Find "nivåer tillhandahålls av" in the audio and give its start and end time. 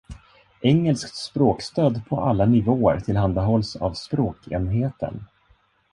2.45-3.93